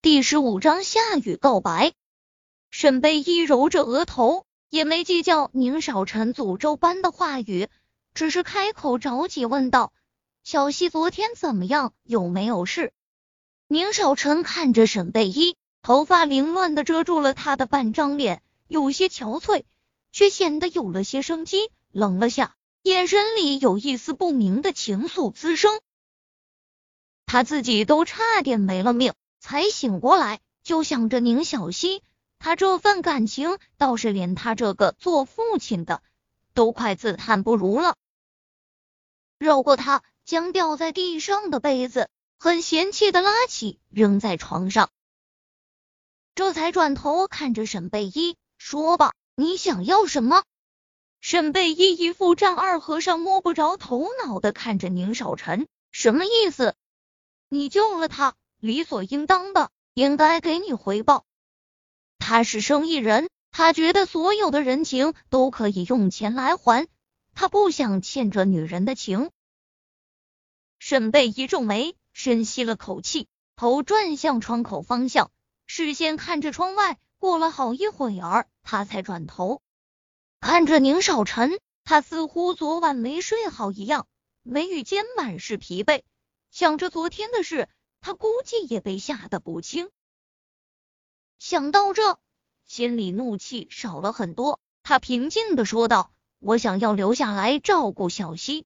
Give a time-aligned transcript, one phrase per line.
[0.00, 1.92] 第十五章夏雨告白。
[2.70, 7.68] 沈贝依揉着额头，也没计较宁少臣诅咒般的话语，
[8.14, 9.92] 只是开口着急问道
[10.44, 11.94] ：“小溪昨天怎么样？
[12.04, 12.92] 有没有事？”
[13.66, 19.64] 宁少臣看着沈贝依，头发凌乱的遮住了他的半张脸，有些憔悴，
[20.12, 21.72] 却显得有了些生机。
[21.90, 25.80] 冷了下，眼神里有一丝不明的情愫滋生。
[27.26, 29.12] 他自己都差点没了命。
[29.40, 32.02] 才醒过来，就想着宁小溪，
[32.38, 36.02] 他这份感情倒是连他这个做父亲的
[36.54, 37.96] 都快自叹不如了。
[39.38, 44.90] 绕过他，将掉在地上的杯子很嫌弃的拉起，扔在床上。
[46.34, 50.42] 这才转头看着沈贝依，说吧，你想要什么？
[51.20, 56.74] 沈贝依一副丈二和尚摸不着头脑的看着宁少臣，什么意思？
[57.48, 58.34] 你救了他。
[58.60, 61.24] 理所应当的，应该给你回报。
[62.18, 66.88] 他是生意人，他觉得所有的人情都可以用钱来还，
[67.34, 69.30] 他不想欠着女人的情。
[70.78, 75.30] 沈贝一皱眉，深吸了口气，头转向窗口方向，
[75.66, 76.98] 视线看着窗外。
[77.20, 79.60] 过了好一会儿，他才转头
[80.40, 84.06] 看着宁少臣，他似乎昨晚没睡好一样，
[84.44, 86.02] 眉宇间满是疲惫，
[86.52, 87.68] 想着昨天的事。
[88.00, 89.90] 他估计也被吓得不轻，
[91.38, 92.18] 想到这，
[92.64, 94.60] 心里怒气少了很多。
[94.82, 96.10] 他平静的说道
[96.40, 98.64] ：“我想要留下来照顾小溪。”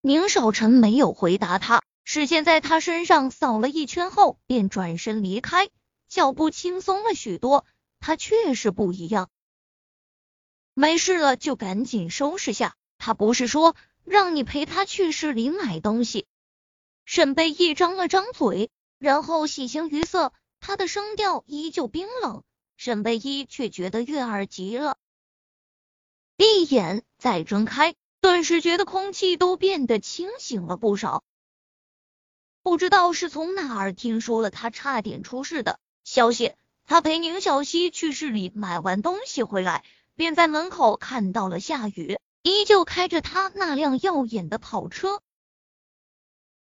[0.00, 5.68] 宁少臣没有回答他，视线在他身上扫了一圈后，便转身离开，
[6.06, 7.66] 脚步轻松了许多。
[7.98, 9.28] 他确实不一样，
[10.72, 12.76] 没事了就赶紧收拾下。
[12.96, 16.27] 他不是说让你陪他去市里买东西。
[17.10, 22.44] 沈贝一张了张嘴，然后喜形于色，他的声调依旧冰冷。
[22.76, 24.98] 沈贝一却觉得悦耳极了，
[26.36, 31.24] 闭眼再睁开，顿时觉得空气都变得清醒了不少。
[32.62, 36.52] 不知道是从哪儿听说了他差点出事的消息，
[36.84, 39.82] 他陪宁小溪去市里买完东西回来，
[40.14, 45.22] 便在门口看到了夏雨，依旧开着他那辆耀眼的跑车。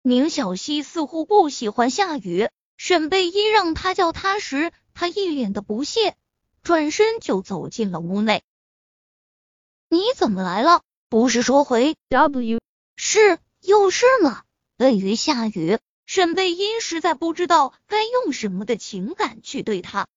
[0.07, 6.15] 宁小溪似乎不喜欢下雨，沈贝依让他叫他时，他一脸的不屑，
[6.63, 8.41] 转身就走进了屋内。
[9.89, 10.81] 你怎么来了？
[11.09, 12.61] 不是说回 W
[12.95, 14.43] 是又是吗？
[14.77, 20.07] 对于下雨，沈贝依实在不知道该用什么的情感去对他。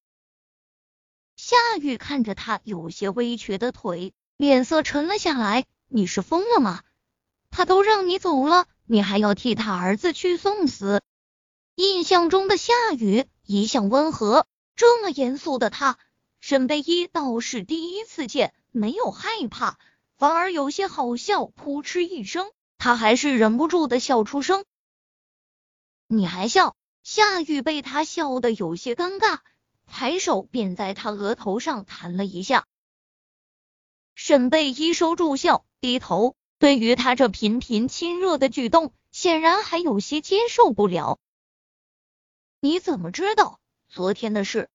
[1.35, 5.67] 夏雨看着他有些微瘸的腿，脸色沉了下来。
[5.89, 6.85] 你是疯了吗？
[7.51, 8.67] 他都让你走了。
[8.87, 11.03] 你还要替他儿子去送死？
[11.75, 15.99] 印象中的夏雨一向温和，这么严肃的他，
[16.41, 19.79] 沈贝依倒是第一次见，没有害怕，
[20.17, 21.47] 反而有些好笑。
[21.47, 24.65] 扑哧一声，他还是忍不住的笑出声。
[26.07, 26.77] 你还笑？
[27.03, 29.39] 夏雨被他笑的有些尴尬，
[29.87, 32.67] 抬手便在他额头上弹了一下。
[34.15, 36.37] 沈贝依收住笑，低头。
[36.61, 41.19] 对于他这频频亲热的举动，显然还有些接受不了。
[42.61, 44.69] 你怎么知道昨天的事？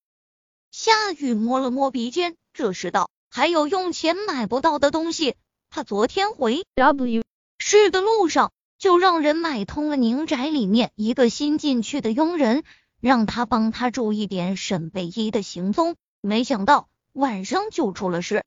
[0.72, 5.36] 夏雨摸了摸鼻尖，这时道：“还有用钱买不到的东西。
[5.70, 7.24] 他昨天回 W
[7.60, 12.64] 市的路上，就让人买通了宁宅里面一个新进去的佣人，
[13.00, 15.96] 让他帮他注意点沈贝依的行踪。
[16.20, 18.44] 没想到晚上就出了事。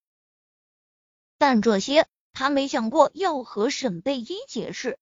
[1.39, 4.99] 但这些。”他没想过要和沈贝依解释，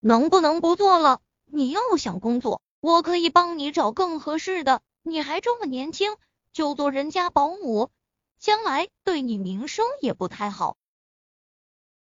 [0.00, 1.20] 能不能不做了？
[1.44, 4.82] 你要想工作，我可以帮你找更合适的。
[5.02, 6.16] 你还这么年轻，
[6.52, 7.90] 就做人家保姆，
[8.38, 10.76] 将来对你名声也不太好。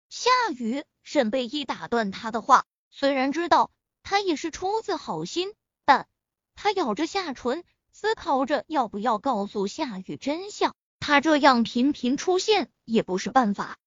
[0.10, 3.72] 夏雨，沈贝依打断他的话，虽然知道
[4.04, 5.54] 他也是出自好心，
[5.86, 6.08] 但
[6.56, 10.76] 他咬着下唇，思考着要不要告诉夏雨真相。
[11.08, 13.78] 他这样频频出现也不是办法，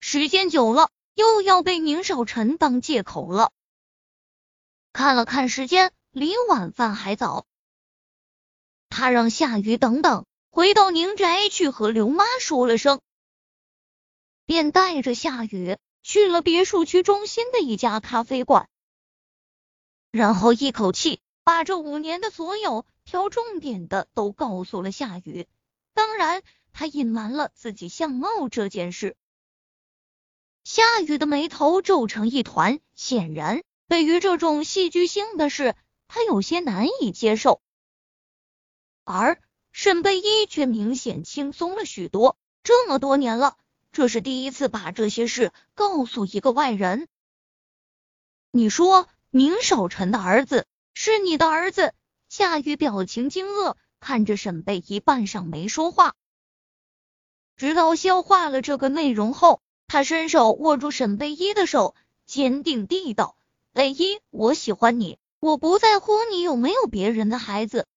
[0.00, 3.52] 时间久了又要被宁少臣当借口了。
[4.92, 7.46] 看了看时间，离晚饭还早，
[8.88, 13.00] 他让夏雨等等，回到宁宅去和刘妈说了声，
[14.44, 18.68] 便带着夏雨去了别墅区中心的一家咖啡馆，
[20.10, 25.46] 然后一口气把这五年的所有挑重点的都告诉了夏雨。
[25.96, 26.42] 当然，
[26.74, 29.16] 他隐瞒了自己相貌这件事。
[30.62, 35.74] 夏雨的眉头皱成一团，显然对于这种戏剧性的事，
[36.06, 37.62] 他有些难以接受。
[39.04, 39.40] 而
[39.72, 42.36] 沈贝依却明显轻松了许多。
[42.62, 43.56] 这么多年了，
[43.90, 47.08] 这是第一次把这些事告诉一个外人。
[48.50, 51.94] 你说，宁少臣的儿子是你的儿子？
[52.28, 56.14] 夏雨表情惊愕，看着沈贝依，半晌没说话。
[57.56, 63.36] 直到消化了这个内容后，他伸手握住沈贝依的手，坚定地道
[63.74, 67.88] ：“贝一，我喜欢你，我不在乎你有没有别人的孩子。”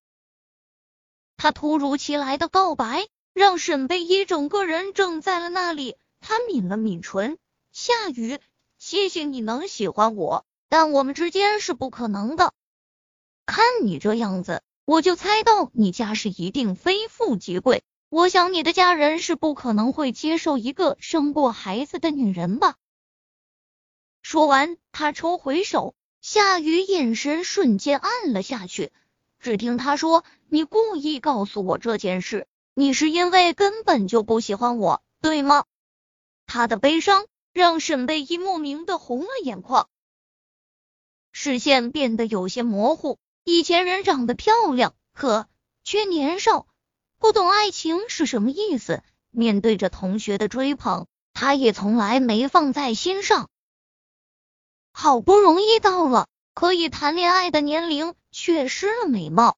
[1.37, 5.95] 他突如其来的告白让沈贝依整个人怔在了那里。
[6.21, 7.37] 他抿了抿唇
[7.71, 8.39] ：“夏雨，
[8.79, 12.51] 谢谢你能喜欢我，但我们之间是不可能的。
[13.45, 17.83] 看你这样子，我就猜到你家世一定非富即贵。
[18.09, 22.75] 我想你的家人是不可能会接受一个生过孩子的女人吧。”
[24.23, 28.91] 说完，他抽回手，夏雨眼神瞬间暗了下去。
[29.39, 35.65] 只听他说：“你故意告诉我这件事，你是因为根本就不喜欢我，对吗？”
[36.47, 39.87] 他的悲伤让沈贝依莫名的红了眼眶，
[41.31, 43.19] 视线变得有些模糊。
[43.49, 45.47] 以前人长得漂亮，可
[45.83, 46.67] 却年少，
[47.17, 49.01] 不懂爱情是什么意思。
[49.31, 53.49] 面对着同学的追捧，他也从来没放在心上。
[54.91, 56.27] 好不容易到了。
[56.53, 59.57] 可以谈恋爱的年龄，却失了美貌。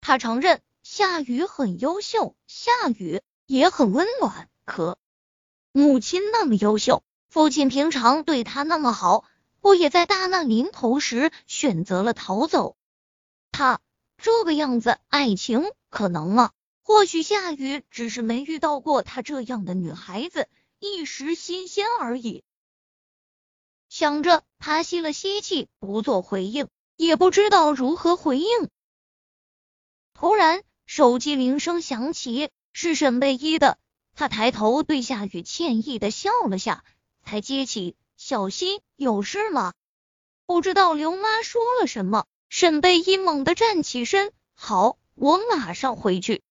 [0.00, 4.48] 他承认夏雨很优秀，夏雨也很温暖。
[4.64, 4.98] 可
[5.70, 9.24] 母亲那么优秀，父亲平常对他那么好，
[9.62, 12.76] 我也在大难临头时选择了逃走？
[13.52, 13.80] 他
[14.18, 16.50] 这个样子，爱情可能吗？
[16.82, 20.48] 或许夏雨只是没遇到过他这样的女孩子，
[20.80, 22.42] 一时新鲜而已。
[23.88, 28.68] 想着，他吸了吸气，不做回应，也不知道如何回应。
[30.12, 33.78] 突然，手机铃声响起，是沈贝依的。
[34.14, 36.84] 他抬头对夏雨歉意的笑了下，
[37.22, 39.72] 才接起：“小心，有事吗？”
[40.46, 46.42] 不知道刘妈说了什么，沈贝依猛地站起身：“好，我马上回去。”